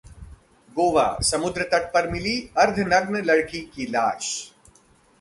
[0.77, 4.51] गोवाः समुद्र तट पर मिली अर्धनग्न लड़की की लाश